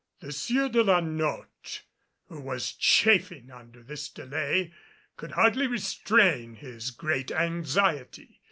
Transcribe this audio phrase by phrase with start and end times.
[0.19, 1.83] The Sieur de la Notte,
[2.25, 4.73] who was chafing under this delay,
[5.15, 8.39] could hardly restrain his great anxiety.